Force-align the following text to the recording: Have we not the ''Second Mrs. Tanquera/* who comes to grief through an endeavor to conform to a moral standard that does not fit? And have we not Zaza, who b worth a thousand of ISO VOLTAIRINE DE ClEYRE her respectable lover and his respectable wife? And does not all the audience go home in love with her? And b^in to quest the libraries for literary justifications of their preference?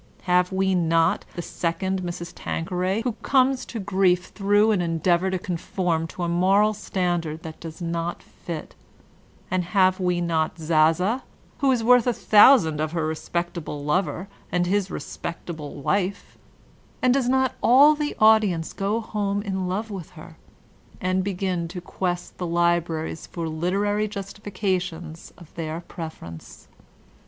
Have 0.23 0.51
we 0.51 0.73
not 0.73 1.25
the 1.35 1.43
''Second 1.43 2.01
Mrs. 2.01 2.33
Tanquera/* 2.33 3.03
who 3.03 3.11
comes 3.21 3.65
to 3.67 3.79
grief 3.79 4.31
through 4.33 4.71
an 4.71 4.81
endeavor 4.81 5.29
to 5.29 5.37
conform 5.37 6.07
to 6.07 6.23
a 6.23 6.27
moral 6.27 6.73
standard 6.73 7.43
that 7.43 7.59
does 7.59 7.83
not 7.83 8.23
fit? 8.23 8.73
And 9.51 9.63
have 9.63 9.99
we 9.99 10.19
not 10.19 10.57
Zaza, 10.57 11.21
who 11.59 11.77
b 11.77 11.83
worth 11.83 12.07
a 12.07 12.13
thousand 12.13 12.81
of 12.81 12.93
ISO 12.93 12.93
VOLTAIRINE 12.93 12.93
DE 12.93 12.93
ClEYRE 12.95 13.01
her 13.03 13.07
respectable 13.09 13.83
lover 13.83 14.27
and 14.51 14.65
his 14.65 14.89
respectable 14.89 15.75
wife? 15.75 16.35
And 17.03 17.13
does 17.13 17.29
not 17.29 17.53
all 17.61 17.93
the 17.93 18.15
audience 18.17 18.73
go 18.73 19.01
home 19.01 19.43
in 19.43 19.67
love 19.67 19.91
with 19.91 20.09
her? 20.17 20.35
And 20.99 21.23
b^in 21.23 21.69
to 21.69 21.79
quest 21.79 22.39
the 22.39 22.47
libraries 22.47 23.27
for 23.27 23.47
literary 23.47 24.07
justifications 24.07 25.31
of 25.37 25.53
their 25.53 25.79
preference? 25.81 26.67